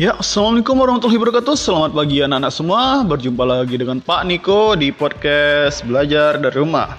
Ya, 0.00 0.16
Assalamualaikum 0.16 0.72
warahmatullahi 0.80 1.20
wabarakatuh. 1.20 1.52
Selamat 1.52 1.92
pagi 1.92 2.24
anak-anak 2.24 2.48
semua. 2.48 3.04
Berjumpa 3.04 3.44
lagi 3.44 3.76
dengan 3.76 4.00
Pak 4.00 4.24
Niko 4.24 4.72
di 4.72 4.88
podcast 4.88 5.84
Belajar 5.84 6.40
dari 6.40 6.56
Rumah. 6.56 6.96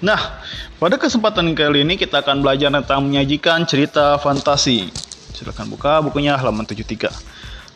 Nah, 0.00 0.40
pada 0.80 0.96
kesempatan 0.96 1.52
kali 1.52 1.84
ini 1.84 2.00
kita 2.00 2.24
akan 2.24 2.40
belajar 2.40 2.72
tentang 2.72 3.04
menyajikan 3.04 3.68
cerita 3.68 4.16
fantasi. 4.16 4.88
Silahkan 5.36 5.68
buka 5.68 6.00
bukunya 6.00 6.32
halaman 6.40 6.64
73 6.64 7.12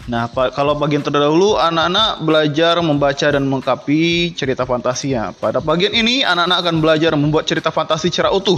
Nah, 0.09 0.25
kalau 0.57 0.73
bagian 0.73 1.05
terdahulu 1.05 1.61
anak-anak 1.61 2.25
belajar 2.25 2.81
membaca 2.81 3.29
dan 3.29 3.45
mengkapi 3.45 4.33
cerita 4.33 4.65
fantasinya. 4.65 5.37
Pada 5.37 5.61
bagian 5.61 5.93
ini 5.93 6.25
anak-anak 6.25 6.65
akan 6.65 6.77
belajar 6.81 7.13
membuat 7.13 7.45
cerita 7.45 7.69
fantasi 7.69 8.09
secara 8.09 8.33
utuh. 8.33 8.57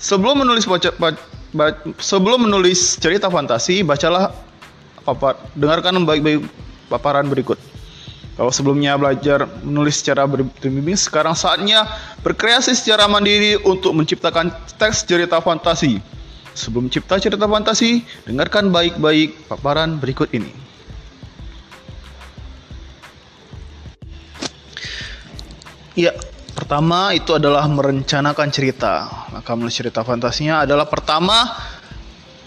Sebelum 0.00 0.40
menulis 0.40 0.64
baca, 0.64 0.96
baca, 0.96 1.20
sebelum 2.00 2.48
menulis 2.48 2.96
cerita 2.96 3.28
fantasi, 3.28 3.84
bacalah 3.84 4.45
papar, 5.06 5.38
dengarkan 5.54 6.02
baik-baik 6.02 6.42
paparan 6.90 7.30
berikut. 7.30 7.56
Kalau 8.36 8.52
sebelumnya 8.52 8.92
belajar 9.00 9.48
menulis 9.64 10.04
secara 10.04 10.28
berbimbing, 10.28 10.98
sekarang 10.98 11.32
saatnya 11.32 11.88
berkreasi 12.20 12.76
secara 12.76 13.08
mandiri 13.08 13.56
untuk 13.64 13.96
menciptakan 13.96 14.52
teks 14.76 15.08
cerita 15.08 15.40
fantasi. 15.40 16.02
Sebelum 16.52 16.92
cipta 16.92 17.16
cerita 17.16 17.48
fantasi, 17.48 18.04
dengarkan 18.28 18.68
baik-baik 18.68 19.48
paparan 19.48 19.96
berikut 19.96 20.28
ini. 20.36 20.52
Ya, 25.96 26.12
pertama 26.52 27.16
itu 27.16 27.32
adalah 27.32 27.64
merencanakan 27.64 28.52
cerita. 28.52 29.08
Maka 29.32 29.56
menulis 29.56 29.80
cerita 29.80 30.04
fantasinya 30.04 30.68
adalah 30.68 30.84
pertama 30.84 31.56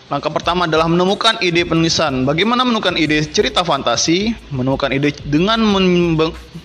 Langkah 0.10 0.34
pertama 0.34 0.66
adalah 0.66 0.90
menemukan 0.90 1.38
ide 1.38 1.70
penulisan. 1.70 2.26
Bagaimana 2.26 2.66
menemukan 2.66 2.98
ide 2.98 3.30
cerita 3.30 3.62
fantasi? 3.62 4.34
Menemukan 4.50 4.90
ide 4.90 5.14
dengan 5.22 5.62
men 5.62 6.18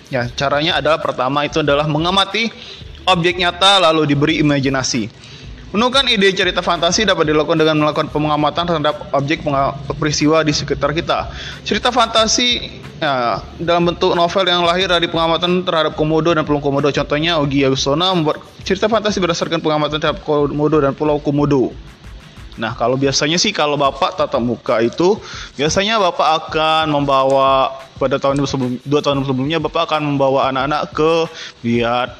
ya 0.09 0.25
caranya 0.33 0.81
adalah 0.81 0.97
pertama 0.97 1.45
itu 1.45 1.61
adalah 1.61 1.85
mengamati 1.85 2.49
objek 3.05 3.37
nyata 3.37 3.85
lalu 3.85 4.09
diberi 4.09 4.41
imajinasi. 4.41 5.13
Menemukan 5.77 6.09
ide 6.09 6.33
cerita 6.33 6.65
fantasi 6.65 7.05
dapat 7.05 7.29
dilakukan 7.29 7.61
dengan 7.61 7.85
melakukan 7.85 8.09
pengamatan 8.09 8.65
terhadap 8.65 9.13
objek 9.13 9.45
peristiwa 10.01 10.41
di 10.41 10.49
sekitar 10.49 10.89
kita. 10.97 11.29
Cerita 11.61 11.93
fantasi 11.93 12.81
ya, 12.97 13.45
dalam 13.61 13.93
bentuk 13.93 14.17
novel 14.17 14.41
yang 14.49 14.65
lahir 14.65 14.89
dari 14.89 15.05
pengamatan 15.05 15.61
terhadap 15.61 15.93
komodo 15.93 16.33
dan 16.33 16.49
pulau 16.49 16.65
komodo. 16.65 16.89
Contohnya 16.89 17.37
Ogi 17.37 17.61
Agustona 17.61 18.09
membuat 18.09 18.41
cerita 18.65 18.89
fantasi 18.89 19.21
berdasarkan 19.21 19.61
pengamatan 19.61 20.01
terhadap 20.01 20.25
komodo 20.25 20.81
dan 20.81 20.97
pulau 20.97 21.21
komodo. 21.21 21.69
Nah, 22.55 22.71
kalau 22.75 22.95
biasanya 22.95 23.35
sih 23.35 23.51
kalau 23.51 23.75
Bapak 23.75 24.15
tatap 24.15 24.39
muka 24.39 24.79
itu 24.79 25.19
biasanya 25.59 25.99
Bapak 25.99 26.47
akan 26.47 26.87
membawa 26.87 27.75
pada 27.99 28.15
tahun 28.15 28.43
sebelum 28.47 28.79
dua 28.87 29.03
tahun 29.03 29.27
sebelumnya 29.27 29.59
Bapak 29.59 29.91
akan 29.91 30.15
membawa 30.15 30.51
anak-anak 30.51 30.95
ke 30.95 31.13
lihat 31.67 32.15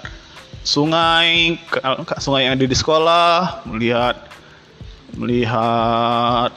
sungai 0.65 1.55
sungai 2.19 2.49
yang 2.49 2.59
ada 2.59 2.65
di 2.67 2.75
sekolah 2.75 3.63
melihat 3.69 4.15
melihat 5.15 6.51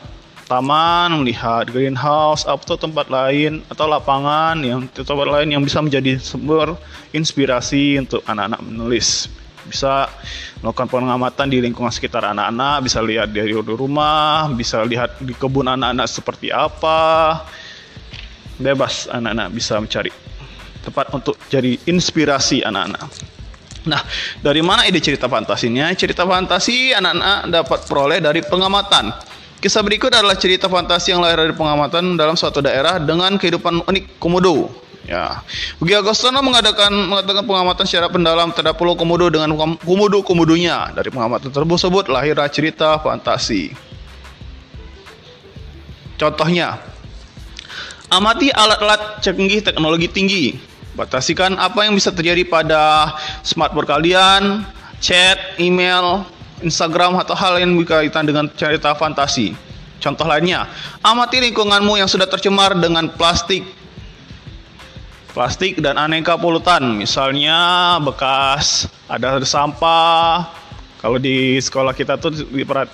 taman 0.48 1.22
melihat 1.22 1.68
greenhouse 1.68 2.48
atau 2.48 2.74
tempat 2.74 3.12
lain 3.12 3.60
atau 3.68 3.84
lapangan 3.84 4.56
yang 4.64 4.88
tempat 4.90 5.28
lain 5.28 5.52
yang 5.52 5.62
bisa 5.62 5.84
menjadi 5.84 6.16
sumber 6.16 6.72
inspirasi 7.12 8.00
untuk 8.00 8.24
anak-anak 8.24 8.58
menulis 8.64 9.28
bisa 9.68 10.08
melakukan 10.64 10.88
pengamatan 10.88 11.46
di 11.46 11.60
lingkungan 11.62 11.92
sekitar 11.92 12.24
anak-anak 12.32 12.88
bisa 12.88 12.98
lihat 13.04 13.28
dari 13.30 13.52
rumah 13.54 14.48
bisa 14.56 14.82
lihat 14.82 15.20
di 15.20 15.36
kebun 15.36 15.68
anak-anak 15.68 16.08
seperti 16.08 16.48
apa 16.50 17.44
bebas 18.58 19.06
anak-anak 19.12 19.48
bisa 19.52 19.78
mencari 19.78 20.10
tempat 20.82 21.12
untuk 21.12 21.36
jadi 21.52 21.76
inspirasi 21.86 22.64
anak-anak 22.64 23.36
Nah, 23.88 24.04
dari 24.44 24.60
mana 24.60 24.84
ide 24.84 25.00
cerita 25.00 25.30
fantasinya? 25.32 25.88
Cerita 25.96 26.28
fantasi 26.28 26.92
anak-anak 26.92 27.48
dapat 27.48 27.80
peroleh 27.88 28.20
dari 28.20 28.44
pengamatan. 28.44 29.08
Kisah 29.58 29.82
berikut 29.82 30.12
adalah 30.12 30.36
cerita 30.38 30.68
fantasi 30.70 31.16
yang 31.16 31.24
lahir 31.24 31.48
dari 31.48 31.54
pengamatan 31.56 32.14
dalam 32.14 32.36
suatu 32.38 32.60
daerah 32.62 33.00
dengan 33.00 33.34
kehidupan 33.34 33.88
unik 33.88 34.20
komodo. 34.20 34.70
Ya, 35.08 35.40
Ugi 35.80 35.96
Agostino 35.96 36.36
mengadakan 36.44 36.92
mengatakan 36.92 37.40
pengamatan 37.48 37.88
secara 37.88 38.12
pendalam 38.12 38.52
terhadap 38.52 38.76
Pulau 38.76 38.92
Komodo 38.92 39.32
dengan 39.32 39.56
komodo-komodonya. 39.80 40.92
Dari 40.92 41.08
pengamatan 41.08 41.48
tersebut 41.48 42.12
lahirlah 42.12 42.44
cerita 42.52 43.00
fantasi. 43.00 43.72
Contohnya, 46.20 46.76
amati 48.12 48.52
alat-alat 48.52 49.24
canggih 49.24 49.64
teknologi 49.64 50.12
tinggi 50.12 50.68
Batasikan 50.98 51.54
apa 51.62 51.86
yang 51.86 51.94
bisa 51.94 52.10
terjadi 52.10 52.42
pada 52.42 53.14
smartphone 53.46 53.86
kalian, 53.86 54.66
chat, 54.98 55.38
email, 55.62 56.26
Instagram 56.58 57.14
atau 57.22 57.38
hal 57.38 57.62
yang 57.62 57.70
berkaitan 57.78 58.26
dengan 58.26 58.50
cerita 58.58 58.98
fantasi. 58.98 59.54
Contoh 60.02 60.26
lainnya, 60.26 60.66
amati 60.98 61.38
lingkunganmu 61.38 62.02
yang 62.02 62.10
sudah 62.10 62.26
tercemar 62.26 62.74
dengan 62.74 63.06
plastik, 63.14 63.62
plastik 65.32 65.80
dan 65.80 65.96
aneka 66.00 66.36
polutan. 66.36 66.96
Misalnya 66.96 67.96
bekas 68.02 68.88
ada 69.08 69.40
sampah. 69.42 70.48
Kalau 70.98 71.18
di 71.22 71.56
sekolah 71.62 71.94
kita 71.94 72.18
tuh 72.18 72.34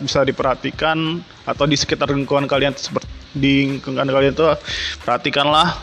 bisa 0.00 0.20
diperhatikan 0.28 1.24
atau 1.48 1.64
di 1.64 1.72
sekitar 1.72 2.12
lingkungan 2.12 2.44
kalian 2.44 2.76
seperti 2.76 3.08
di 3.34 3.80
lingkungan 3.80 4.06
kalian 4.06 4.32
tuh 4.36 4.54
perhatikanlah 5.02 5.74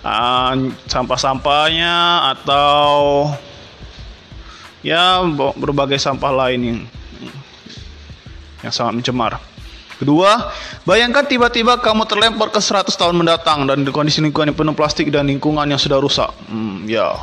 uh, 0.00 0.54
sampah-sampahnya 0.88 1.94
atau 2.32 3.28
ya 4.80 5.20
berbagai 5.60 6.00
sampah 6.00 6.32
lain 6.32 6.60
yang 6.64 6.80
yang 8.64 8.72
sangat 8.72 8.92
mencemar. 9.00 9.32
Kedua, 10.00 10.48
bayangkan 10.88 11.28
tiba-tiba 11.28 11.76
kamu 11.76 12.08
terlempar 12.08 12.48
ke 12.48 12.56
100 12.56 12.88
tahun 12.88 13.20
mendatang 13.20 13.68
dan 13.68 13.84
di 13.84 13.92
kondisi 13.92 14.24
lingkungan 14.24 14.48
yang 14.48 14.56
penuh 14.56 14.72
plastik 14.72 15.12
dan 15.12 15.28
lingkungan 15.28 15.68
yang 15.68 15.76
sudah 15.76 16.00
rusak. 16.00 16.32
Hmm, 16.48 16.88
ya, 16.88 17.20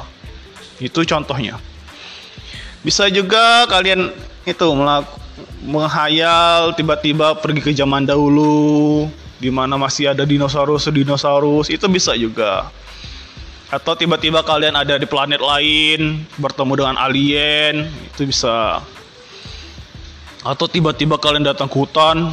itu 0.78 1.02
contohnya. 1.02 1.58
Bisa 2.86 3.10
juga 3.10 3.66
kalian 3.66 4.14
itu 4.46 4.66
menghayal 5.66 6.78
tiba-tiba 6.78 7.34
pergi 7.42 7.66
ke 7.66 7.74
zaman 7.74 8.06
dahulu, 8.06 9.10
di 9.38 9.50
mana 9.54 9.78
masih 9.78 10.14
ada 10.14 10.26
dinosaurus 10.26 10.90
dinosaurus 10.90 11.70
itu 11.70 11.86
bisa 11.90 12.18
juga 12.18 12.70
atau 13.68 13.94
tiba-tiba 13.94 14.42
kalian 14.42 14.80
ada 14.80 14.96
di 14.96 15.04
planet 15.04 15.44
lain 15.44 16.24
bertemu 16.40 16.74
dengan 16.74 16.96
alien 16.96 17.92
itu 18.08 18.24
bisa 18.24 18.80
atau 20.42 20.66
tiba-tiba 20.72 21.20
kalian 21.20 21.44
datang 21.44 21.68
ke 21.68 21.76
hutan 21.76 22.32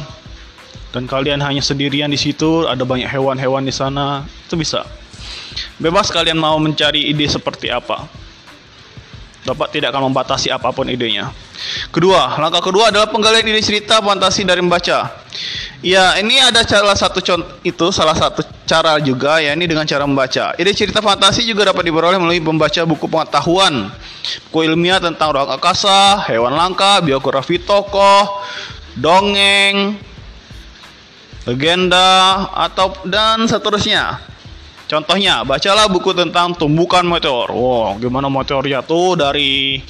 dan 0.95 1.03
kalian 1.03 1.43
hanya 1.43 1.59
sendirian 1.59 2.07
di 2.07 2.15
situ 2.15 2.63
ada 2.63 2.87
banyak 2.87 3.11
hewan-hewan 3.11 3.67
di 3.67 3.75
sana 3.75 4.23
itu 4.47 4.55
bisa 4.55 4.87
bebas 5.75 6.07
kalian 6.07 6.39
mau 6.39 6.55
mencari 6.55 7.11
ide 7.11 7.27
seperti 7.27 7.67
apa 7.67 8.07
Bapak 9.45 9.77
tidak 9.77 9.93
akan 9.93 10.09
membatasi 10.09 10.49
apa 10.49 10.73
pun 10.73 10.89
idenya. 10.89 11.29
Kedua, 11.93 12.33
langkah 12.41 12.65
kedua 12.65 12.89
adalah 12.89 13.13
penggalian 13.13 13.45
ide 13.45 13.61
cerita 13.61 14.01
fantasi 14.01 14.41
dari 14.41 14.57
membaca. 14.57 15.21
Ya, 15.85 16.17
ini 16.17 16.41
ada 16.41 16.65
salah 16.65 16.97
satu 16.97 17.21
contoh 17.21 17.61
itu 17.61 17.93
salah 17.93 18.17
satu 18.17 18.41
cara 18.65 18.97
juga 18.97 19.37
ya 19.37 19.53
ini 19.53 19.69
dengan 19.69 19.85
cara 19.85 20.01
membaca. 20.09 20.57
Ide 20.57 20.73
cerita 20.73 20.97
fantasi 20.97 21.45
juga 21.45 21.69
dapat 21.69 21.85
diperoleh 21.85 22.17
melalui 22.17 22.41
membaca 22.41 22.81
buku 22.89 23.05
pengetahuan, 23.05 23.93
buku 24.49 24.65
ilmiah 24.65 24.97
tentang 24.97 25.37
ruang 25.37 25.53
angkasa, 25.53 26.25
hewan 26.25 26.57
langka, 26.57 27.05
biografi 27.05 27.61
tokoh, 27.61 28.41
dongeng, 28.97 29.93
legenda 31.45 32.45
atau 32.51 32.93
dan 33.05 33.45
seterusnya. 33.45 34.19
Contohnya, 34.85 35.41
bacalah 35.41 35.89
buku 35.89 36.13
tentang 36.13 36.53
tumbukan 36.53 37.01
meteor. 37.01 37.49
Wow, 37.49 37.97
gimana 37.97 38.29
meteor 38.29 38.69
jatuh 38.69 39.17
dari 39.17 39.81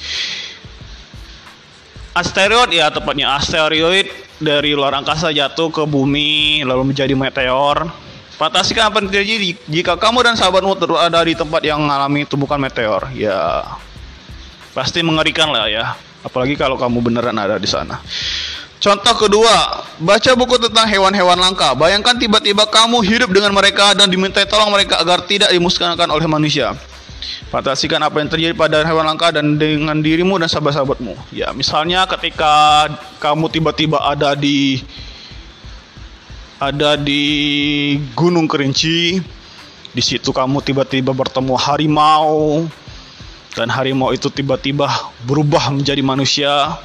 asteroid 2.16 2.72
ya 2.72 2.88
tepatnya 2.88 3.36
asteroid 3.36 4.08
dari 4.40 4.72
luar 4.72 4.96
angkasa 4.96 5.28
jatuh 5.36 5.68
ke 5.68 5.84
bumi 5.84 6.64
lalu 6.64 6.92
menjadi 6.92 7.12
meteor. 7.12 7.92
Fantasikan 8.36 8.92
apa 8.92 9.00
yang 9.00 9.08
terjadi 9.08 9.56
jika 9.64 9.96
kamu 9.96 10.20
dan 10.20 10.36
sahabatmu 10.36 10.76
ada 10.96 11.24
di 11.24 11.32
tempat 11.32 11.60
yang 11.64 11.80
mengalami 11.80 12.28
tumbukan 12.28 12.60
meteor. 12.60 13.08
Ya, 13.16 13.64
pasti 14.76 15.00
mengerikan 15.00 15.52
lah 15.52 15.68
ya. 15.68 15.96
Apalagi 16.20 16.56
kalau 16.56 16.76
kamu 16.76 17.00
beneran 17.00 17.36
ada 17.36 17.56
di 17.56 17.68
sana. 17.68 18.00
Contoh 18.76 19.14
kedua, 19.16 19.88
baca 19.96 20.30
buku 20.36 20.60
tentang 20.60 20.84
hewan-hewan 20.84 21.40
langka. 21.40 21.72
Bayangkan 21.72 22.12
tiba-tiba 22.20 22.68
kamu 22.68 23.00
hidup 23.02 23.32
dengan 23.32 23.56
mereka 23.56 23.96
dan 23.96 24.12
diminta 24.12 24.44
tolong 24.44 24.68
mereka 24.68 25.00
agar 25.00 25.24
tidak 25.24 25.48
dimusnahkan 25.48 26.06
oleh 26.12 26.28
manusia. 26.28 26.76
Fantasikan 27.48 28.02
apa 28.04 28.20
yang 28.20 28.28
terjadi 28.28 28.52
pada 28.52 28.84
hewan 28.84 29.08
langka 29.08 29.32
dan 29.32 29.56
dengan 29.56 29.96
dirimu 29.96 30.36
dan 30.36 30.50
sahabat-sahabatmu. 30.50 31.16
Ya, 31.32 31.56
misalnya 31.56 32.04
ketika 32.04 32.84
kamu 33.16 33.48
tiba-tiba 33.48 33.96
ada 34.02 34.36
di 34.36 34.84
ada 36.60 36.96
di 37.00 37.22
Gunung 38.12 38.48
Kerinci. 38.48 39.20
Di 39.96 40.04
situ 40.04 40.28
kamu 40.28 40.60
tiba-tiba 40.60 41.16
bertemu 41.16 41.56
harimau 41.56 42.68
dan 43.56 43.72
harimau 43.72 44.12
itu 44.12 44.28
tiba-tiba 44.28 44.84
berubah 45.24 45.72
menjadi 45.72 46.04
manusia. 46.04 46.76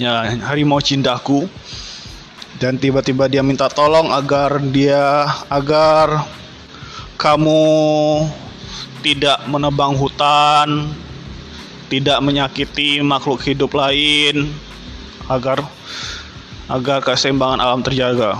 Ya, 0.00 0.24
harimau 0.48 0.80
cindaku. 0.80 1.48
Dan 2.56 2.78
tiba-tiba 2.78 3.26
dia 3.26 3.42
minta 3.42 3.66
tolong 3.66 4.14
agar 4.14 4.62
dia 4.62 5.26
agar 5.50 6.22
kamu 7.18 7.62
tidak 9.02 9.42
menebang 9.50 9.98
hutan, 9.98 10.94
tidak 11.90 12.22
menyakiti 12.22 13.02
makhluk 13.02 13.42
hidup 13.42 13.74
lain 13.74 14.54
agar 15.26 15.66
agar 16.70 17.02
keseimbangan 17.02 17.58
alam 17.58 17.82
terjaga. 17.82 18.38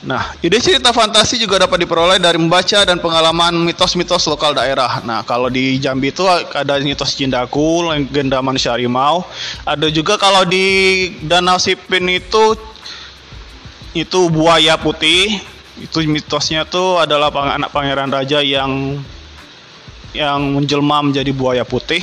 Nah, 0.00 0.32
ide 0.40 0.56
cerita 0.64 0.96
fantasi 0.96 1.36
juga 1.36 1.60
dapat 1.60 1.84
diperoleh 1.84 2.16
dari 2.16 2.40
membaca 2.40 2.88
dan 2.88 2.96
pengalaman 2.96 3.52
mitos-mitos 3.68 4.24
lokal 4.32 4.56
daerah. 4.56 5.04
Nah, 5.04 5.20
kalau 5.28 5.52
di 5.52 5.76
Jambi 5.76 6.08
itu 6.08 6.24
ada 6.56 6.80
mitos 6.80 7.12
Cindaku, 7.12 7.84
legenda 7.84 8.40
manusia 8.40 8.72
harimau. 8.72 9.28
Ada 9.68 9.92
juga 9.92 10.16
kalau 10.16 10.48
di 10.48 11.12
Danau 11.20 11.60
Sipin 11.60 12.08
itu 12.08 12.56
itu 13.92 14.20
buaya 14.32 14.80
putih. 14.80 15.36
Itu 15.76 16.00
mitosnya 16.08 16.64
tuh 16.64 17.00
adalah 17.00 17.28
anak 17.56 17.68
pangeran 17.68 18.08
raja 18.08 18.40
yang 18.40 19.00
yang 20.16 20.40
menjelma 20.58 21.12
menjadi 21.12 21.30
buaya 21.30 21.62
putih 21.62 22.02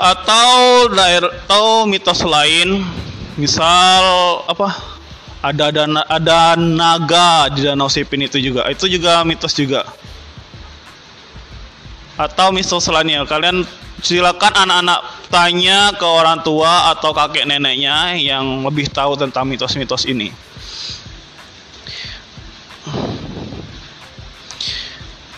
atau 0.00 0.88
daerah 0.92 1.28
atau 1.44 1.84
mitos 1.84 2.24
lain 2.24 2.80
misal 3.36 4.04
apa 4.48 4.99
ada 5.40 5.72
ada 5.72 5.84
ada 6.08 6.38
naga 6.56 7.48
di 7.52 7.64
danau 7.64 7.88
Sipin 7.88 8.24
itu 8.24 8.36
juga. 8.36 8.68
Itu 8.68 8.84
juga 8.86 9.24
mitos 9.24 9.56
juga. 9.56 9.88
Atau 12.20 12.52
mitos 12.52 12.84
lainnya. 12.92 13.24
Kalian 13.24 13.64
silakan 14.04 14.52
anak-anak 14.52 15.00
tanya 15.32 15.92
ke 15.96 16.04
orang 16.04 16.44
tua 16.44 16.92
atau 16.92 17.16
kakek 17.16 17.48
neneknya 17.48 18.16
yang 18.16 18.64
lebih 18.64 18.88
tahu 18.92 19.16
tentang 19.16 19.48
mitos-mitos 19.48 20.04
ini. 20.08 20.32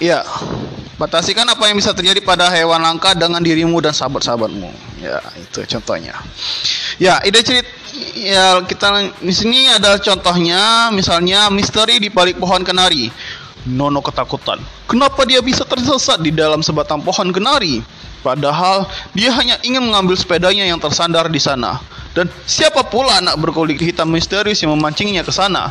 Iya, 0.03 0.27
Batasikan 1.03 1.43
apa 1.51 1.67
yang 1.67 1.75
bisa 1.75 1.91
terjadi 1.91 2.23
pada 2.23 2.47
hewan 2.47 2.79
langka 2.79 3.11
dengan 3.19 3.43
dirimu 3.43 3.83
dan 3.83 3.91
sahabat-sahabatmu. 3.91 4.71
Ya, 5.03 5.19
itu 5.35 5.67
contohnya. 5.75 6.15
Ya, 7.03 7.19
ide 7.27 7.43
cerita 7.43 7.82
ya 8.17 8.65
kita 8.65 9.13
di 9.21 9.35
sini 9.35 9.69
ada 9.69 10.01
contohnya 10.01 10.89
misalnya 10.93 11.53
misteri 11.53 12.01
di 12.01 12.09
balik 12.09 12.41
pohon 12.41 12.65
kenari. 12.65 13.13
Nono 13.63 14.03
ketakutan. 14.03 14.59
Kenapa 14.91 15.23
dia 15.23 15.39
bisa 15.39 15.63
tersesat 15.63 16.19
di 16.19 16.35
dalam 16.35 16.67
sebatang 16.67 16.99
pohon 16.99 17.31
kenari? 17.31 17.79
Padahal 18.23 18.91
dia 19.15 19.31
hanya 19.35 19.55
ingin 19.63 19.87
mengambil 19.87 20.19
sepedanya 20.19 20.67
yang 20.67 20.83
tersandar 20.83 21.31
di 21.31 21.39
sana. 21.39 21.79
Dan 22.11 22.27
siapa 22.45 22.83
pula 22.83 23.23
anak 23.23 23.39
berkulit 23.39 23.79
hitam 23.79 24.11
misterius 24.11 24.61
yang 24.67 24.75
memancingnya 24.75 25.23
ke 25.23 25.31
sana? 25.31 25.71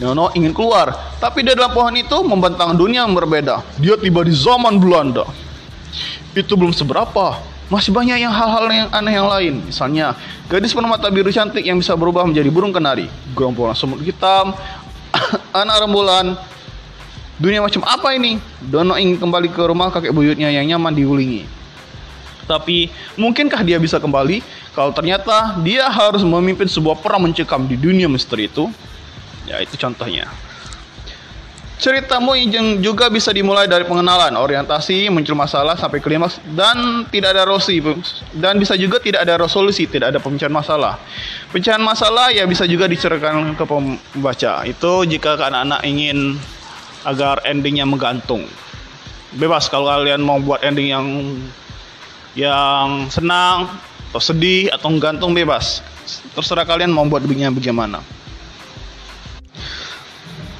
Nono 0.00 0.32
ingin 0.32 0.56
keluar, 0.56 0.96
tapi 1.20 1.44
di 1.44 1.52
dalam 1.52 1.76
pohon 1.76 1.92
itu 1.92 2.16
membentang 2.24 2.72
dunia 2.72 3.04
yang 3.04 3.12
berbeda. 3.12 3.60
Dia 3.76 4.00
tiba 4.00 4.24
di 4.24 4.32
zaman 4.32 4.80
Belanda. 4.80 5.28
Itu 6.32 6.56
belum 6.56 6.72
seberapa. 6.72 7.36
Masih 7.70 7.94
banyak 7.94 8.18
yang 8.18 8.34
hal-hal 8.34 8.66
yang 8.66 8.88
aneh 8.90 9.14
yang 9.14 9.30
lain. 9.30 9.54
Misalnya, 9.62 10.18
gadis 10.50 10.74
bermata 10.74 11.06
biru 11.06 11.30
cantik 11.30 11.62
yang 11.62 11.78
bisa 11.78 11.94
berubah 11.94 12.26
menjadi 12.26 12.50
burung 12.50 12.74
kenari. 12.74 13.06
Gerombolan 13.30 13.78
semut 13.78 14.02
hitam, 14.02 14.50
anak 15.62 15.76
rembulan. 15.86 16.34
Dunia 17.38 17.62
macam 17.62 17.86
apa 17.86 18.12
ini? 18.18 18.42
Dono 18.58 18.98
ingin 18.98 19.16
kembali 19.16 19.48
ke 19.54 19.62
rumah 19.64 19.88
kakek 19.94 20.10
buyutnya 20.10 20.50
yang 20.50 20.66
nyaman 20.66 20.92
diulingi. 20.92 21.46
Tapi, 22.50 22.90
mungkinkah 23.14 23.62
dia 23.62 23.78
bisa 23.78 24.02
kembali? 24.02 24.42
Kalau 24.74 24.90
ternyata 24.90 25.54
dia 25.62 25.86
harus 25.86 26.26
memimpin 26.26 26.66
sebuah 26.66 26.98
perang 26.98 27.22
mencekam 27.22 27.64
di 27.70 27.78
dunia 27.78 28.10
misteri 28.10 28.50
itu, 28.50 28.66
Ya, 29.50 29.58
itu 29.58 29.74
contohnya. 29.74 30.30
Ceritamu 31.80 32.36
juga 32.84 33.08
bisa 33.08 33.32
dimulai 33.32 33.64
dari 33.64 33.88
pengenalan, 33.88 34.36
orientasi, 34.36 35.08
muncul 35.08 35.32
masalah 35.32 35.80
sampai 35.80 36.04
klimaks 36.04 36.36
dan 36.52 37.08
tidak 37.08 37.32
ada 37.32 37.48
resolusi 37.48 37.80
dan 38.36 38.60
bisa 38.60 38.76
juga 38.76 39.00
tidak 39.00 39.24
ada 39.24 39.40
resolusi, 39.40 39.88
tidak 39.88 40.12
ada 40.12 40.20
pemecahan 40.20 40.52
masalah. 40.52 41.00
Pemecahan 41.48 41.80
masalah 41.80 42.36
ya 42.36 42.44
bisa 42.44 42.68
juga 42.68 42.84
diceritakan 42.84 43.56
ke 43.56 43.64
pembaca. 43.64 44.60
Itu 44.68 45.08
jika 45.08 45.40
anak-anak 45.40 45.80
ingin 45.88 46.36
agar 47.08 47.40
endingnya 47.48 47.88
menggantung. 47.88 48.44
Bebas 49.32 49.72
kalau 49.72 49.88
kalian 49.88 50.20
mau 50.20 50.36
buat 50.36 50.60
ending 50.60 50.92
yang 50.92 51.06
yang 52.36 53.08
senang 53.08 53.72
atau 54.12 54.20
sedih 54.20 54.68
atau 54.68 54.92
menggantung 54.92 55.32
bebas. 55.32 55.80
Terserah 56.36 56.68
kalian 56.68 56.92
mau 56.92 57.08
buat 57.08 57.24
begini 57.24 57.48
bagaimana. 57.48 58.04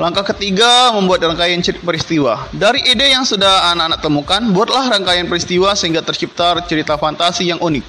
Langkah 0.00 0.25
ketiga, 0.32 0.97
membuat 0.97 1.20
rangkaian 1.29 1.61
cerita 1.61 1.85
peristiwa. 1.85 2.49
Dari 2.56 2.81
ide 2.88 3.12
yang 3.12 3.29
sudah 3.29 3.69
anak-anak 3.76 4.00
temukan, 4.00 4.41
buatlah 4.49 4.88
rangkaian 4.97 5.29
peristiwa 5.29 5.76
sehingga 5.76 6.00
tercipta 6.00 6.56
cerita 6.64 6.97
fantasi 6.97 7.52
yang 7.52 7.61
unik. 7.61 7.85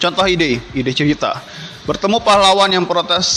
Contoh 0.00 0.24
ide, 0.24 0.64
ide 0.72 0.92
cerita. 0.96 1.44
Bertemu 1.84 2.24
pahlawan 2.24 2.72
yang 2.72 2.88
protes 2.88 3.28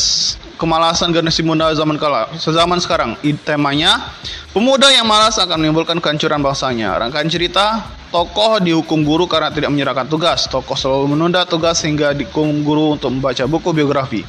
kemalasan 0.56 1.12
generasi 1.12 1.44
muda 1.44 1.72
zaman 1.76 2.00
kala, 2.00 2.32
sezaman 2.40 2.80
sekarang. 2.80 3.16
Temanya, 3.44 4.12
pemuda 4.56 4.90
yang 4.92 5.06
malas 5.06 5.36
akan 5.38 5.62
menimbulkan 5.62 6.00
kehancuran 6.00 6.40
bangsanya. 6.40 6.96
Rangkaian 7.00 7.28
cerita, 7.28 7.86
tokoh 8.10 8.64
dihukum 8.64 9.04
guru 9.04 9.28
karena 9.28 9.52
tidak 9.52 9.72
menyerahkan 9.72 10.08
tugas. 10.08 10.48
Tokoh 10.48 10.76
selalu 10.80 11.16
menunda 11.16 11.44
tugas 11.44 11.84
sehingga 11.84 12.16
dihukum 12.16 12.64
guru 12.64 12.96
untuk 12.96 13.12
membaca 13.12 13.44
buku 13.46 13.70
biografi. 13.76 14.24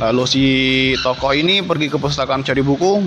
Lalu 0.00 0.24
si 0.24 0.44
tokoh 1.04 1.36
ini 1.36 1.60
pergi 1.60 1.92
ke 1.92 1.96
pustakaan 2.00 2.40
cari 2.40 2.64
buku. 2.64 3.04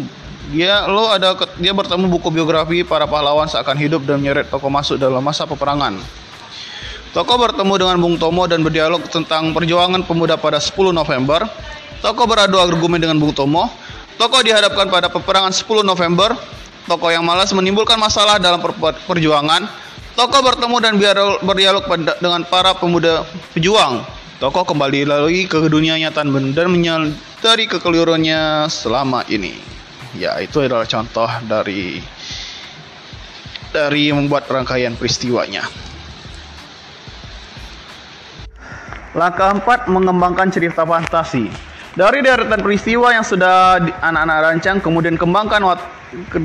Dia 0.51 0.83
lo 0.85 1.07
ada 1.07 1.37
dia 1.61 1.71
bertemu 1.71 2.11
buku 2.11 2.27
biografi 2.29 2.83
para 2.83 3.07
pahlawan 3.07 3.47
seakan 3.47 3.77
hidup 3.79 4.03
dan 4.03 4.19
menyeret 4.19 4.51
tokoh 4.51 4.67
masuk 4.67 4.99
dalam 5.01 5.23
masa 5.23 5.47
peperangan. 5.47 5.97
Tokoh 7.11 7.35
bertemu 7.43 7.73
dengan 7.75 7.97
Bung 7.99 8.15
Tomo 8.15 8.47
dan 8.47 8.63
berdialog 8.63 9.03
tentang 9.11 9.51
perjuangan 9.51 9.99
pemuda 10.07 10.39
pada 10.39 10.63
10 10.63 10.95
November. 10.95 11.43
Tokoh 11.99 12.23
beradu 12.23 12.55
argumen 12.55 13.03
dengan 13.03 13.19
Bung 13.19 13.35
Tomo. 13.35 13.67
Tokoh 14.15 14.39
dihadapkan 14.39 14.87
pada 14.87 15.11
peperangan 15.11 15.51
10 15.51 15.83
November. 15.83 16.31
Tokoh 16.87 17.11
yang 17.11 17.27
malas 17.27 17.51
menimbulkan 17.51 17.99
masalah 17.99 18.39
dalam 18.39 18.63
perjuangan 19.05 19.67
Tokoh 20.11 20.43
bertemu 20.43 20.77
dan 20.83 20.93
berdialog 21.39 21.87
dengan 22.19 22.43
para 22.43 22.75
pemuda 22.75 23.23
pejuang. 23.55 24.03
Tokoh 24.43 24.67
kembali 24.67 25.07
lalui 25.07 25.47
ke 25.47 25.55
dunia 25.71 25.95
nyata 25.95 26.27
dan 26.27 26.67
menyadari 26.67 27.65
kekeliruannya 27.71 28.67
selama 28.67 29.23
ini. 29.31 29.55
Ya, 30.19 30.35
itu 30.43 30.59
adalah 30.59 30.83
contoh 30.83 31.31
dari 31.47 32.03
dari 33.71 34.11
membuat 34.11 34.51
rangkaian 34.51 34.99
peristiwanya. 34.99 35.63
Langkah 39.15 39.55
4 39.55 39.87
mengembangkan 39.87 40.51
cerita 40.51 40.83
fantasi. 40.83 41.70
Dari 41.91 42.23
deretan 42.23 42.63
peristiwa 42.63 43.11
yang 43.11 43.27
sudah 43.27 43.83
anak-anak 43.99 44.37
rancang 44.47 44.79
kemudian 44.79 45.19
kembangkan 45.19 45.59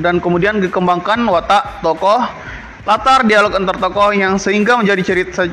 dan 0.03 0.19
kemudian 0.19 0.59
dikembangkan 0.59 1.23
watak 1.23 1.79
tokoh 1.79 2.19
latar 2.83 3.23
dialog 3.23 3.55
antar 3.55 3.79
tokoh 3.79 4.11
yang 4.11 4.35
sehingga 4.35 4.75
menjadi 4.75 5.03
cerita 5.07 5.47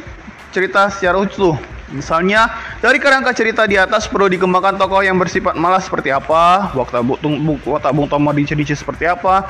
cerita 0.51 0.91
secara 0.91 1.23
utuh. 1.23 1.55
Misalnya, 1.95 2.51
dari 2.83 2.99
kerangka 2.99 3.31
cerita 3.31 3.71
di 3.71 3.79
atas 3.79 4.11
perlu 4.11 4.27
dikembangkan 4.27 4.83
tokoh 4.83 5.07
yang 5.07 5.15
bersifat 5.15 5.55
malas 5.55 5.87
seperti 5.87 6.11
apa, 6.11 6.75
watak 6.75 7.07
Bung, 7.07 7.55
watak 7.63 7.95
Bung 7.95 8.11
Tomo 8.11 8.35
di 8.35 8.43
Cedici 8.43 8.75
seperti 8.75 9.07
apa, 9.07 9.47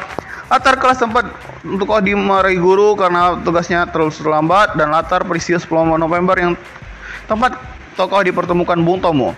latar 0.52 0.76
kelas 0.76 1.00
tempat 1.00 1.24
tokoh 1.64 2.04
dimarahi 2.04 2.60
guru 2.60 3.00
karena 3.00 3.40
tugasnya 3.40 3.88
terlalu 3.88 4.12
terlambat, 4.12 4.76
dan 4.76 4.92
latar 4.92 5.24
peristiwa 5.24 5.56
10 5.56 5.96
November 5.96 6.36
yang 6.36 6.52
tempat 7.24 7.56
tokoh 7.96 8.20
dipertemukan 8.20 8.76
Bung 8.84 9.00
Tomo. 9.00 9.32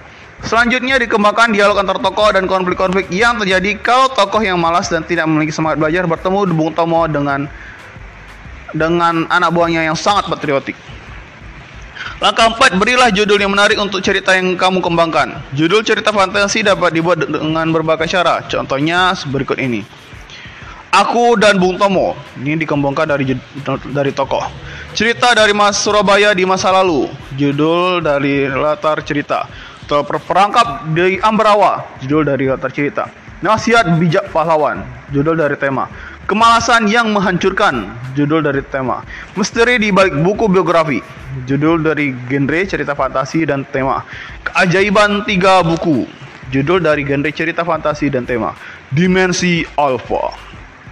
Selanjutnya 0.44 1.00
dikembangkan 1.00 1.48
dialog 1.56 1.80
antar 1.80 1.96
tokoh 1.96 2.28
dan 2.36 2.44
konflik-konflik 2.44 3.08
yang 3.08 3.40
terjadi 3.40 3.80
kalau 3.80 4.12
tokoh 4.12 4.44
yang 4.44 4.60
malas 4.60 4.92
dan 4.92 5.00
tidak 5.00 5.24
memiliki 5.24 5.48
semangat 5.48 5.80
belajar 5.80 6.04
bertemu 6.04 6.40
Bung 6.52 6.72
Tomo 6.76 7.08
dengan 7.08 7.48
dengan 8.76 9.24
anak 9.32 9.50
buahnya 9.56 9.88
yang 9.88 9.96
sangat 9.96 10.28
patriotik. 10.28 10.76
Langkah 12.20 12.48
4, 12.52 12.80
berilah 12.80 13.12
judul 13.12 13.40
yang 13.40 13.52
menarik 13.52 13.76
untuk 13.76 14.00
cerita 14.00 14.32
yang 14.32 14.56
kamu 14.56 14.80
kembangkan. 14.80 15.36
Judul 15.52 15.84
cerita 15.84 16.12
fantasi 16.12 16.64
dapat 16.64 16.92
dibuat 16.92 17.20
dengan 17.24 17.68
berbagai 17.72 18.08
cara. 18.08 18.40
Contohnya 18.44 19.12
berikut 19.28 19.60
ini. 19.60 19.84
Aku 20.96 21.36
dan 21.36 21.60
Bung 21.60 21.76
Tomo. 21.76 22.16
Ini 22.40 22.56
dikembangkan 22.56 23.04
dari 23.04 23.36
dari 23.92 24.12
tokoh. 24.16 24.48
Cerita 24.96 25.36
dari 25.36 25.52
Mas 25.52 25.76
Surabaya 25.76 26.32
di 26.32 26.48
masa 26.48 26.72
lalu. 26.72 27.12
Judul 27.36 28.00
dari 28.00 28.48
latar 28.48 29.04
cerita. 29.04 29.44
Terperangkap 29.86 30.90
di 30.98 31.22
Ambarawa. 31.22 31.86
Judul 32.02 32.26
dari 32.26 32.50
latar 32.50 32.74
cerita. 32.74 33.06
Nasihat 33.38 33.86
bijak 34.02 34.34
pahlawan. 34.34 34.82
Judul 35.14 35.38
dari 35.38 35.54
tema. 35.54 35.86
Kemalasan 36.26 36.90
yang 36.90 37.14
menghancurkan. 37.14 37.86
Judul 38.18 38.42
dari 38.42 38.66
tema. 38.66 39.06
Misteri 39.38 39.78
di 39.78 39.94
balik 39.94 40.18
buku 40.26 40.50
biografi. 40.50 40.98
Judul 41.46 41.86
dari 41.86 42.10
genre 42.26 42.60
cerita 42.66 42.98
fantasi 42.98 43.46
dan 43.46 43.62
tema. 43.70 44.02
Keajaiban 44.42 45.22
tiga 45.22 45.62
buku. 45.62 46.02
Judul 46.50 46.82
dari 46.82 47.06
genre 47.06 47.30
cerita 47.30 47.62
fantasi 47.62 48.10
dan 48.10 48.26
tema. 48.26 48.58
Dimensi 48.90 49.62
Alpha. 49.78 50.34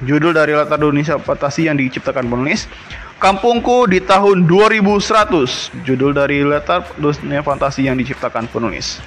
Judul 0.07 0.39
dari 0.39 0.55
latar 0.55 0.79
dunia 0.79 1.19
fantasi 1.19 1.67
yang 1.67 1.75
diciptakan 1.83 2.31
penulis. 2.31 2.71
Kampungku 3.23 3.87
di 3.87 4.03
tahun 4.03 4.45
2100. 4.45 5.87
Judul 5.87 6.11
dari 6.13 6.43
latar 6.43 6.83
dunia 6.99 7.41
fantasi 7.47 7.87
yang 7.87 7.95
diciptakan 7.95 8.51
penulis. 8.51 8.99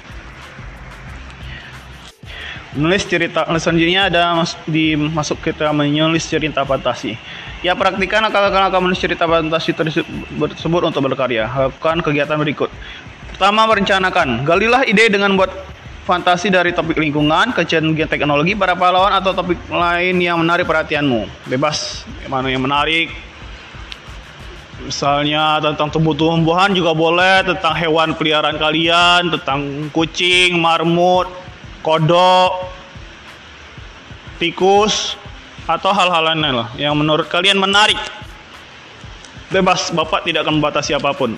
Menulis 2.72 3.04
cerita 3.08 3.48
selanjutnya 3.58 4.12
ada 4.12 4.36
mas, 4.36 4.52
di 4.68 4.92
masuk 4.96 5.40
kita 5.40 5.72
menulis 5.72 6.24
cerita 6.28 6.64
fantasi. 6.64 7.16
Ya 7.64 7.74
praktikan 7.74 8.22
akal-akal 8.22 8.80
menulis 8.80 9.00
cerita 9.00 9.26
fantasi 9.26 9.74
tersebut 9.74 10.82
untuk 10.84 11.00
berkarya. 11.04 11.48
Lakukan 11.48 12.00
kegiatan 12.04 12.38
berikut. 12.38 12.70
Pertama 13.34 13.66
merencanakan. 13.70 14.42
Galilah 14.42 14.82
ide 14.88 15.10
dengan 15.10 15.36
buat 15.36 15.52
fantasi 16.08 16.48
dari 16.48 16.72
topik 16.72 16.96
lingkungan, 16.96 17.52
kecanggihan 17.52 18.08
teknologi, 18.08 18.56
para 18.56 18.72
pahlawan 18.72 19.12
atau 19.12 19.36
topik 19.36 19.60
lain 19.68 20.16
yang 20.16 20.40
menarik 20.40 20.64
perhatianmu. 20.64 21.28
Bebas, 21.44 22.08
mana 22.26 22.48
yang 22.48 22.64
menarik. 22.64 23.27
Misalnya 24.78 25.58
tentang 25.58 25.90
tumbuh-tumbuhan 25.90 26.70
juga 26.70 26.94
boleh, 26.94 27.42
tentang 27.42 27.74
hewan 27.74 28.14
peliharaan 28.14 28.54
kalian, 28.54 29.34
tentang 29.34 29.90
kucing, 29.90 30.54
marmut, 30.54 31.26
kodok, 31.82 32.70
tikus, 34.38 35.18
atau 35.66 35.90
hal-hal 35.90 36.22
lain 36.32 36.54
lah 36.54 36.70
yang 36.78 36.94
menurut 36.94 37.26
kalian 37.26 37.58
menarik. 37.58 37.98
Bebas, 39.50 39.90
Bapak 39.90 40.22
tidak 40.22 40.46
akan 40.46 40.62
membatasi 40.62 40.94
apa 40.94 41.10
pun. 41.10 41.34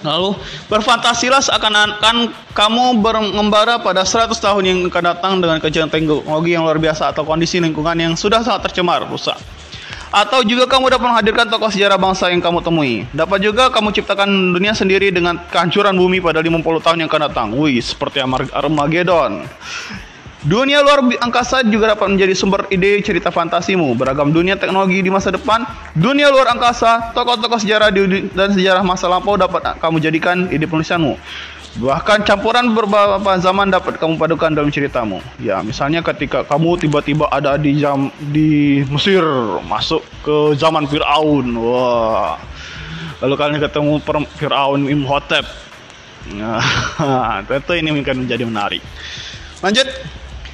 Lalu 0.00 0.32
berfantasilah 0.72 1.44
seakan-akan 1.44 2.32
kamu 2.56 2.96
mengembara 3.04 3.76
pada 3.84 4.00
100 4.00 4.32
tahun 4.40 4.62
yang 4.64 4.78
akan 4.88 5.04
datang 5.12 5.32
dengan 5.44 5.60
kejadian 5.60 5.92
teknologi 5.92 6.56
yang 6.56 6.64
luar 6.64 6.80
biasa 6.80 7.12
atau 7.12 7.28
kondisi 7.28 7.60
lingkungan 7.60 7.92
yang 8.00 8.16
sudah 8.16 8.40
sangat 8.40 8.72
tercemar, 8.72 9.04
rusak. 9.04 9.36
Atau 10.10 10.42
juga 10.42 10.66
kamu 10.66 10.90
dapat 10.90 11.06
menghadirkan 11.06 11.46
tokoh 11.46 11.70
sejarah 11.70 11.94
bangsa 11.94 12.34
yang 12.34 12.42
kamu 12.42 12.66
temui. 12.66 13.06
Dapat 13.14 13.38
juga 13.46 13.70
kamu 13.70 13.94
ciptakan 13.94 14.50
dunia 14.50 14.74
sendiri 14.74 15.14
dengan 15.14 15.38
kehancuran 15.38 15.94
bumi 15.94 16.18
pada 16.18 16.42
50 16.42 16.82
tahun 16.82 16.98
yang 17.06 17.08
akan 17.10 17.22
datang. 17.30 17.48
Wih, 17.54 17.78
seperti 17.78 18.18
Armageddon. 18.50 19.46
Dunia 20.40 20.80
luar 20.82 21.04
angkasa 21.20 21.60
juga 21.62 21.94
dapat 21.94 22.10
menjadi 22.10 22.32
sumber 22.34 22.66
ide 22.74 22.98
cerita 23.06 23.30
fantasimu. 23.30 23.92
Beragam 23.94 24.34
dunia 24.34 24.58
teknologi 24.58 24.98
di 24.98 25.12
masa 25.12 25.30
depan, 25.30 25.62
dunia 25.94 26.32
luar 26.32 26.58
angkasa, 26.58 27.14
tokoh-tokoh 27.14 27.60
sejarah 27.60 27.92
dan 28.34 28.48
sejarah 28.50 28.82
masa 28.82 29.06
lampau 29.06 29.38
dapat 29.38 29.78
kamu 29.78 30.00
jadikan 30.02 30.50
ide 30.50 30.66
penulisanmu. 30.66 31.14
Bahkan 31.78 32.26
campuran 32.26 32.74
beberapa 32.74 33.38
zaman 33.38 33.70
dapat 33.70 33.94
kamu 33.94 34.18
padukan 34.18 34.50
dalam 34.50 34.74
ceritamu. 34.74 35.22
Ya, 35.38 35.62
misalnya 35.62 36.02
ketika 36.02 36.42
kamu 36.42 36.82
tiba-tiba 36.82 37.30
ada 37.30 37.54
di 37.54 37.78
jam 37.78 38.10
di 38.18 38.82
Mesir, 38.90 39.22
masuk 39.70 40.02
ke 40.26 40.58
zaman 40.58 40.90
Firaun. 40.90 41.46
Wah. 41.54 42.42
Lalu 43.22 43.34
kalian 43.38 43.60
ketemu 43.62 44.02
Firaun 44.34 44.90
Imhotep. 44.90 45.46
Nah, 46.34 46.60
tentu 47.46 47.72
ini 47.78 47.94
akan 48.02 48.26
menjadi 48.26 48.42
menarik. 48.42 48.82
Lanjut. 49.62 49.86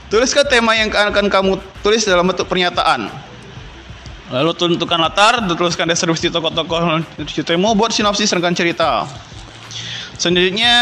Tuliskan 0.06 0.46
tema 0.46 0.70
yang 0.78 0.86
akan 0.86 1.26
kamu 1.26 1.58
tulis 1.82 2.06
dalam 2.06 2.30
bentuk 2.30 2.46
pernyataan. 2.46 3.10
Lalu 4.30 4.54
tentukan 4.54 5.02
latar, 5.02 5.42
tuliskan 5.50 5.86
deskripsi 5.90 6.30
tokoh-tokoh 6.30 7.02
ceritamu, 7.26 7.74
buat 7.74 7.90
sinopsis 7.90 8.30
rangkaian 8.30 8.54
cerita. 8.54 9.02
Selanjutnya 10.16 10.74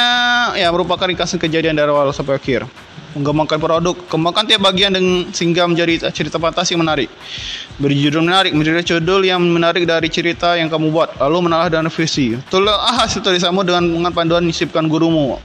ya 0.54 0.70
merupakan 0.70 1.04
ringkasan 1.10 1.42
kejadian 1.42 1.74
dari 1.74 1.90
awal 1.90 2.14
sampai 2.14 2.38
akhir. 2.38 2.66
Mengembangkan 3.14 3.62
produk, 3.62 3.94
kembangkan 4.10 4.42
tiap 4.42 4.66
bagian 4.66 4.90
dengan 4.90 5.30
sehingga 5.30 5.70
menjadi 5.70 6.10
cerita 6.10 6.34
fantasi 6.38 6.74
yang 6.74 6.82
menarik. 6.82 7.06
Beri 7.78 7.94
judul 7.94 8.26
menarik, 8.26 8.50
menjadi 8.50 8.98
judul 8.98 9.22
yang 9.22 9.38
menarik 9.38 9.86
dari 9.86 10.10
cerita 10.10 10.58
yang 10.58 10.66
kamu 10.66 10.90
buat, 10.90 11.14
lalu 11.22 11.46
menalah 11.46 11.70
dan 11.70 11.86
revisi. 11.86 12.34
Tulis 12.50 12.74
hasil 12.74 13.22
tulisanmu 13.22 13.62
dengan, 13.62 13.86
dengan 13.86 14.10
panduan 14.10 14.42
disipkan 14.42 14.90
gurumu 14.90 15.38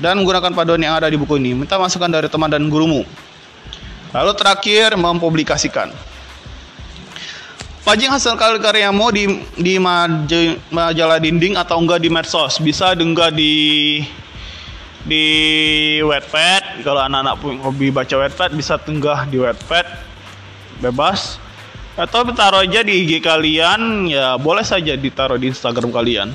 dan 0.00 0.20
menggunakan 0.20 0.52
panduan 0.52 0.80
yang 0.80 1.00
ada 1.00 1.08
di 1.08 1.16
buku 1.16 1.40
ini. 1.40 1.56
Minta 1.56 1.80
masukan 1.80 2.12
dari 2.12 2.28
teman 2.28 2.52
dan 2.52 2.66
gurumu. 2.68 3.08
Lalu 4.12 4.32
terakhir 4.36 4.94
mempublikasikan. 4.94 5.90
Pajing 7.84 8.08
hasil 8.08 8.40
karyamu 8.40 9.12
di 9.12 9.44
di 9.60 9.76
majalah 10.72 11.20
dinding 11.20 11.52
atau 11.52 11.76
enggak 11.84 12.00
di 12.00 12.08
medsos. 12.08 12.56
Bisa 12.56 12.96
enggak 12.96 13.36
di 13.36 14.00
di 15.04 15.24
Wattpad. 16.00 16.80
Kalau 16.80 17.04
anak-anak 17.04 17.44
hobi 17.60 17.92
baca 17.92 18.16
Wattpad 18.24 18.56
bisa 18.56 18.80
tenggah 18.80 19.28
di 19.28 19.36
Wattpad. 19.36 19.84
Bebas. 20.80 21.36
Atau 21.92 22.24
taruh 22.32 22.64
aja 22.64 22.80
di 22.80 23.04
IG 23.04 23.20
kalian, 23.20 24.08
ya 24.08 24.40
boleh 24.40 24.64
saja 24.64 24.96
ditaruh 24.96 25.36
di 25.36 25.52
Instagram 25.52 25.92
kalian. 25.92 26.32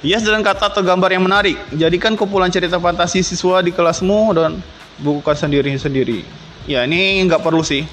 Hias 0.00 0.24
dengan 0.24 0.40
kata 0.40 0.72
atau 0.72 0.80
gambar 0.80 1.20
yang 1.20 1.28
menarik. 1.28 1.60
Jadikan 1.76 2.16
kumpulan 2.16 2.48
cerita 2.48 2.80
fantasi 2.80 3.20
siswa 3.20 3.60
di 3.60 3.76
kelasmu 3.76 4.32
dan 4.32 4.64
bukukan 5.04 5.36
sendiri-sendiri. 5.36 6.24
Ya 6.64 6.88
ini 6.88 7.20
nggak 7.28 7.44
perlu 7.44 7.60
sih. 7.60 7.84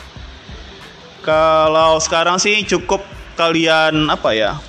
Kalau 1.23 2.03
sekarang 2.03 2.35
sih 2.35 2.67
cukup 2.67 2.99
kalian 3.39 4.11
apa 4.11 4.35
ya? 4.35 4.59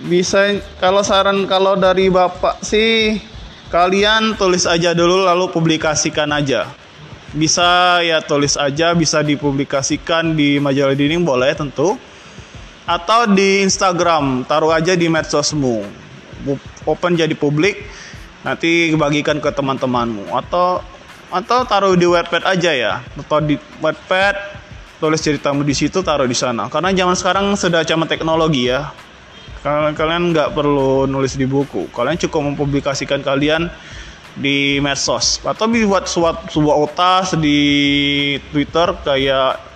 Bisa 0.00 0.56
kalau 0.80 1.04
saran 1.04 1.44
kalau 1.44 1.76
dari 1.76 2.08
Bapak 2.08 2.64
sih 2.64 3.20
kalian 3.68 4.40
tulis 4.40 4.64
aja 4.64 4.96
dulu 4.96 5.28
lalu 5.28 5.52
publikasikan 5.52 6.32
aja. 6.32 6.72
Bisa 7.36 8.00
ya 8.02 8.24
tulis 8.24 8.56
aja, 8.56 8.96
bisa 8.96 9.20
dipublikasikan 9.20 10.34
di 10.34 10.58
majalah 10.58 10.96
dinding 10.96 11.22
boleh 11.22 11.52
tentu. 11.54 11.94
Atau 12.88 13.30
di 13.30 13.62
Instagram, 13.62 14.42
taruh 14.48 14.74
aja 14.74 14.98
di 14.98 15.06
medsosmu. 15.06 15.86
Open 16.88 17.14
jadi 17.14 17.36
publik, 17.38 17.86
nanti 18.40 18.90
bagikan 18.96 19.38
ke 19.38 19.52
teman-temanmu 19.52 20.32
atau 20.32 20.80
atau 21.30 21.62
taruh 21.62 21.94
di 21.94 22.08
Wattpad 22.08 22.42
aja 22.42 22.72
ya 22.74 22.92
atau 23.14 23.38
di 23.38 23.54
Wattpad 23.78 24.59
tulis 25.00 25.24
ceritamu 25.24 25.64
di 25.64 25.72
situ 25.72 26.04
taruh 26.04 26.28
di 26.28 26.36
sana. 26.36 26.68
Karena 26.68 26.92
zaman 26.92 27.16
sekarang 27.16 27.46
sudah 27.56 27.82
zaman 27.82 28.04
teknologi 28.04 28.68
ya. 28.68 28.92
Kalian 29.64 29.96
kalian 29.96 30.22
nggak 30.36 30.52
perlu 30.52 31.08
nulis 31.08 31.34
di 31.40 31.48
buku. 31.48 31.88
Kalian 31.90 32.20
cukup 32.20 32.52
mempublikasikan 32.52 33.24
kalian 33.24 33.72
di 34.36 34.78
medsos. 34.84 35.40
Atau 35.40 35.72
buat 35.72 36.04
sebuah, 36.04 36.52
sebuah 36.52 36.76
otas 36.84 37.34
di 37.40 37.60
Twitter 38.52 38.92
kayak 39.00 39.72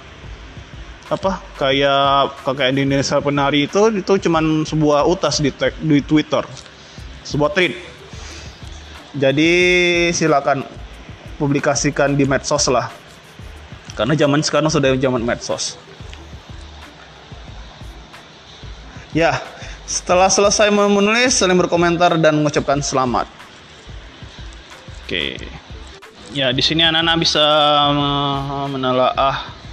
apa 1.04 1.36
kayak 1.60 2.48
kayak 2.48 2.72
di 2.72 2.80
Indonesia 2.88 3.20
penari 3.20 3.68
itu 3.68 3.92
itu 3.92 4.12
cuman 4.24 4.64
sebuah 4.64 5.04
utas 5.08 5.40
di 5.40 5.52
di 5.80 5.98
Twitter. 6.04 6.44
Sebuah 7.24 7.52
tweet. 7.56 7.76
Jadi 9.16 9.52
silakan 10.12 10.64
publikasikan 11.36 12.16
di 12.16 12.24
medsos 12.24 12.68
lah 12.72 13.03
karena 13.94 14.14
zaman 14.18 14.42
sekarang 14.42 14.70
sudah 14.70 14.94
zaman 14.98 15.22
medsos. 15.22 15.78
Ya, 19.14 19.38
setelah 19.86 20.26
selesai 20.26 20.74
menulis, 20.74 21.38
saling 21.38 21.54
berkomentar 21.54 22.18
dan 22.18 22.42
mengucapkan 22.42 22.82
selamat. 22.82 23.30
Oke. 25.06 25.38
Ya, 26.34 26.50
di 26.50 26.58
sini 26.58 26.82
anak-anak 26.82 27.16
bisa 27.22 27.44
menelaah 28.66 29.63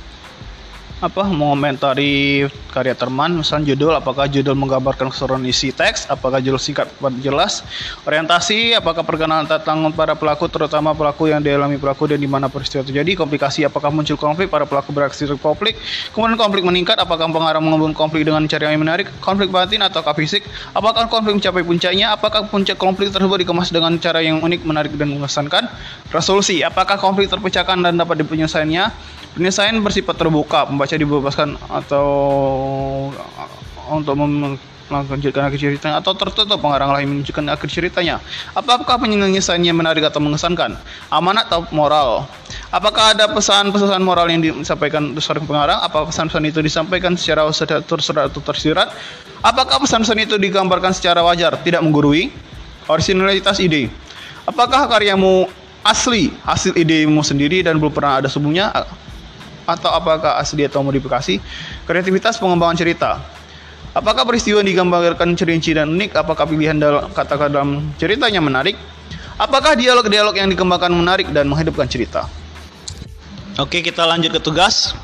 apa 1.02 1.26
mengomentari 1.26 2.46
karya 2.70 2.94
teman 2.94 3.42
misalnya 3.42 3.74
judul 3.74 3.90
apakah 3.98 4.30
judul 4.30 4.54
menggambarkan 4.54 5.10
keseluruhan 5.10 5.42
isi 5.50 5.74
teks 5.74 6.06
apakah 6.06 6.38
judul 6.38 6.62
singkat 6.62 6.94
jelas 7.26 7.66
orientasi 8.06 8.78
apakah 8.78 9.02
perkenalan 9.02 9.50
tentang 9.50 9.90
para 9.98 10.14
pelaku 10.14 10.46
terutama 10.46 10.94
pelaku 10.94 11.34
yang 11.34 11.42
dialami 11.42 11.82
pelaku 11.82 12.06
dan 12.06 12.22
di 12.22 12.30
mana 12.30 12.54
peristiwa 12.54 12.86
terjadi 12.86 13.18
komplikasi 13.18 13.66
apakah 13.66 13.90
muncul 13.90 14.14
konflik 14.14 14.54
para 14.54 14.70
pelaku 14.70 14.94
beraksi 14.94 15.26
konflik 15.42 15.74
kemudian 16.14 16.38
konflik 16.38 16.62
meningkat 16.62 17.02
apakah 17.02 17.26
pengarah 17.26 17.58
mengemban 17.58 17.98
konflik 17.98 18.22
dengan 18.22 18.46
cara 18.46 18.70
yang 18.70 18.78
menarik 18.78 19.10
konflik 19.26 19.50
batin 19.50 19.82
atau 19.82 20.06
fisik 20.14 20.46
apakah 20.78 21.10
konflik 21.10 21.34
mencapai 21.34 21.66
puncaknya 21.66 22.14
apakah 22.14 22.46
puncak 22.46 22.78
konflik 22.78 23.10
tersebut 23.10 23.42
dikemas 23.42 23.74
dengan 23.74 23.98
cara 23.98 24.22
yang 24.22 24.38
unik 24.38 24.62
menarik 24.70 24.94
dan 24.94 25.18
mengesankan 25.18 25.66
resolusi 26.14 26.62
apakah 26.62 27.02
konflik 27.02 27.26
terpecahkan 27.26 27.82
dan 27.82 27.98
dapat 27.98 28.22
dipenyelesaiannya 28.22 29.18
Penyelesaian 29.32 29.80
bersifat 29.80 30.20
terbuka, 30.20 30.68
pembaca 30.68 30.91
dibebaskan 30.98 31.60
atau 31.70 32.08
untuk 33.92 34.16
menunjukkan 34.16 35.44
akhir 35.48 35.60
ceritanya 35.60 36.04
atau 36.04 36.12
tertutup 36.16 36.60
pengarang 36.60 36.92
lain 36.96 37.08
menunjukkan 37.08 37.48
akhir 37.52 37.68
ceritanya? 37.72 38.20
Apakah 38.56 39.00
penyelesaiannya 39.00 39.72
menarik 39.76 40.04
atau 40.08 40.20
mengesankan? 40.24 40.76
Amanat 41.12 41.48
atau 41.48 41.64
moral? 41.72 42.28
Apakah 42.72 43.16
ada 43.16 43.28
pesan-pesan 43.32 44.00
moral 44.00 44.32
yang 44.32 44.44
disampaikan 44.44 45.12
seorang 45.20 45.44
pengarang? 45.44 45.80
Apa 45.84 46.08
pesan-pesan 46.08 46.44
itu 46.48 46.60
disampaikan 46.64 47.16
secara 47.20 47.48
tersurat 47.84 48.32
atau 48.32 48.40
tersirat? 48.40 48.92
Apakah 49.44 49.80
pesan-pesan 49.84 50.24
itu 50.24 50.36
digambarkan 50.40 50.96
secara 50.96 51.20
wajar, 51.24 51.60
tidak 51.64 51.84
menggurui? 51.84 52.32
Originalitas 52.88 53.60
ide. 53.60 53.92
Apakah 54.48 54.88
karyamu 54.90 55.48
asli, 55.84 56.32
hasil 56.44 56.76
idemu 56.76 57.24
sendiri 57.24 57.64
dan 57.64 57.80
belum 57.80 57.92
pernah 57.92 58.24
ada 58.24 58.28
sebelumnya? 58.28 58.72
Atau 59.72 59.88
apakah 59.88 60.36
asli 60.36 60.68
atau 60.68 60.84
modifikasi? 60.84 61.40
Kreativitas 61.88 62.36
pengembangan 62.36 62.76
cerita. 62.76 63.24
Apakah 63.92 64.24
peristiwa 64.24 64.64
yang 64.64 64.72
digambarkan 64.72 65.36
cerinci 65.36 65.76
dan 65.76 65.92
unik? 65.92 66.16
Apakah 66.16 66.48
pilihan 66.48 66.80
dalam 66.80 67.12
kata-kata 67.12 67.52
dalam 67.52 67.92
ceritanya 68.00 68.40
menarik? 68.40 68.80
Apakah 69.36 69.76
dialog-dialog 69.76 70.36
yang 70.38 70.48
dikembangkan 70.48 70.92
menarik 70.94 71.28
dan 71.36 71.48
menghidupkan 71.52 71.90
cerita? 71.92 72.30
Oke, 73.60 73.84
kita 73.84 74.08
lanjut 74.08 74.32
ke 74.32 74.40
tugas. 74.40 74.96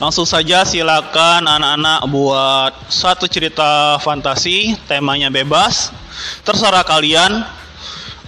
Langsung 0.00 0.24
saja 0.24 0.64
silakan 0.64 1.44
anak-anak 1.44 2.00
buat 2.08 2.72
satu 2.88 3.28
cerita 3.28 4.00
fantasi, 4.00 4.78
temanya 4.88 5.28
bebas. 5.28 5.92
Terserah 6.40 6.86
kalian. 6.86 7.44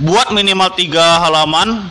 Buat 0.03 0.35
minimal 0.35 0.75
tiga 0.75 1.23
halaman, 1.23 1.87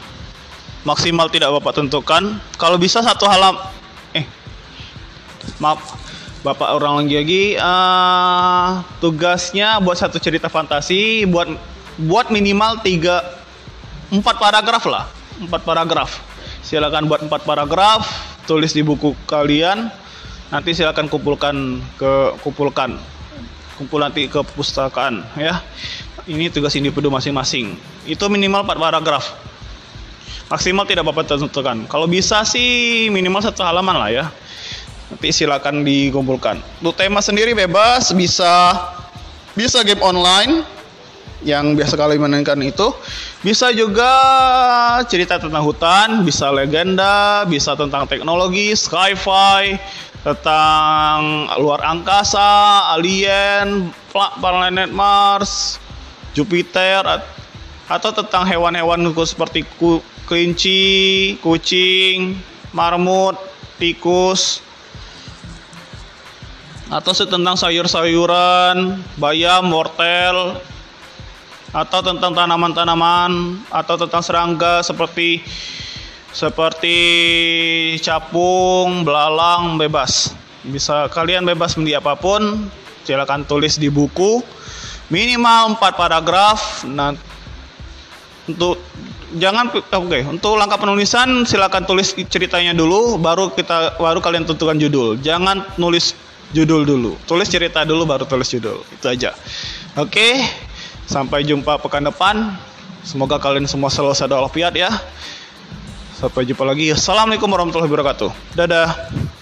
maksimal 0.84 1.30
tidak 1.30 1.54
bapak 1.60 1.78
tentukan. 1.78 2.40
Kalau 2.58 2.78
bisa 2.78 3.02
satu 3.06 3.30
halam, 3.30 3.58
eh, 4.18 4.26
maaf, 5.62 6.02
Bapak 6.42 6.74
orang 6.74 7.06
lagi 7.06 7.16
lagi. 7.22 7.44
Uh, 7.54 8.82
tugasnya 8.98 9.78
buat 9.78 9.94
satu 9.94 10.18
cerita 10.18 10.50
fantasi 10.50 11.30
buat 11.30 11.54
buat 12.02 12.34
minimal 12.34 12.82
tiga 12.82 13.22
empat 14.10 14.42
paragraf 14.42 14.90
lah. 14.90 15.06
Empat 15.38 15.62
paragraf. 15.62 16.18
Silakan 16.66 17.06
buat 17.06 17.22
empat 17.22 17.46
paragraf 17.46 18.10
tulis 18.50 18.74
di 18.74 18.82
buku 18.82 19.14
kalian. 19.30 19.94
Nanti 20.50 20.74
silakan 20.74 21.14
kumpulkan 21.14 21.78
ke 22.02 22.34
kumpulkan. 22.42 22.98
Kumpul 23.78 24.02
nanti 24.02 24.26
ke 24.26 24.42
pustakaan 24.58 25.22
ya. 25.38 25.62
Ini 26.26 26.50
tugas 26.50 26.74
individu 26.74 27.14
masing-masing. 27.14 27.78
Itu 28.10 28.34
minimal 28.34 28.66
empat 28.66 28.82
paragraf 28.82 29.30
maksimal 30.52 30.84
tidak 30.84 31.08
bapak 31.08 31.32
tentukan 31.32 31.88
kalau 31.88 32.06
bisa 32.06 32.44
sih 32.44 33.08
minimal 33.08 33.40
satu 33.40 33.64
halaman 33.64 33.96
lah 33.96 34.12
ya 34.12 34.26
Nanti 35.12 35.28
silakan 35.36 35.84
dikumpulkan. 35.84 36.64
Untuk 36.80 36.96
tema 36.96 37.20
sendiri 37.20 37.52
bebas, 37.52 38.16
bisa 38.16 38.80
bisa 39.52 39.84
game 39.84 40.00
online 40.00 40.64
yang 41.44 41.76
biasa 41.76 42.00
kali 42.00 42.16
mainkan 42.16 42.56
itu. 42.64 42.96
Bisa 43.44 43.76
juga 43.76 44.08
cerita 45.12 45.36
tentang 45.36 45.68
hutan, 45.68 46.24
bisa 46.24 46.48
legenda, 46.48 47.44
bisa 47.44 47.76
tentang 47.76 48.08
teknologi, 48.08 48.72
sci-fi, 48.72 49.76
tentang 50.24 51.52
luar 51.60 51.84
angkasa, 51.84 52.96
alien, 52.96 53.92
planet 54.16 54.96
Mars, 54.96 55.76
Jupiter, 56.32 57.04
atau 57.92 58.16
tentang 58.16 58.48
hewan-hewan 58.48 59.12
seperti 59.28 59.68
kelinci, 60.32 61.36
kucing, 61.44 62.40
marmut, 62.72 63.36
tikus, 63.76 64.64
atau 66.88 67.12
tentang 67.12 67.60
sayur-sayuran, 67.60 68.96
bayam, 69.20 69.68
wortel, 69.68 70.56
atau 71.76 72.00
tentang 72.00 72.32
tanaman-tanaman, 72.32 73.60
atau 73.68 74.00
tentang 74.00 74.24
serangga 74.24 74.80
seperti 74.80 75.44
seperti 76.32 76.98
capung, 78.00 79.04
belalang, 79.04 79.76
bebas. 79.76 80.32
Bisa 80.64 81.12
kalian 81.12 81.44
bebas 81.44 81.76
memilih 81.76 82.00
apa 82.00 82.16
pun, 82.16 82.72
silakan 83.04 83.44
tulis 83.44 83.76
di 83.76 83.92
buku 83.92 84.40
minimal 85.12 85.76
4 85.76 86.00
paragraf. 86.00 86.88
Nah, 86.88 87.20
untuk 88.50 88.82
jangan 89.38 89.70
oke 89.70 89.86
okay, 89.90 90.22
untuk 90.26 90.58
langkah 90.58 90.82
penulisan 90.82 91.46
silakan 91.46 91.86
tulis 91.86 92.18
ceritanya 92.28 92.74
dulu 92.74 93.22
baru 93.22 93.54
kita 93.54 94.02
baru 94.02 94.20
kalian 94.20 94.50
tentukan 94.50 94.76
judul 94.76 95.20
jangan 95.22 95.62
nulis 95.78 96.18
judul 96.52 96.84
dulu. 96.84 97.12
Tulis 97.26 97.48
cerita 97.48 97.84
dulu 97.88 98.04
baru 98.04 98.28
tulis 98.28 98.48
judul. 98.52 98.84
Itu 98.92 99.08
aja. 99.08 99.36
Oke. 99.98 100.40
Sampai 101.08 101.44
jumpa 101.44 101.80
pekan 101.82 102.08
depan. 102.08 102.56
Semoga 103.02 103.42
kalian 103.42 103.66
semua 103.66 103.90
selalu 103.90 104.16
sadar 104.16 104.46
ya. 104.78 104.92
Sampai 106.16 106.46
jumpa 106.46 106.64
lagi. 106.64 106.94
Assalamualaikum 106.94 107.50
warahmatullahi 107.50 107.90
wabarakatuh. 107.90 108.30
Dadah. 108.54 109.41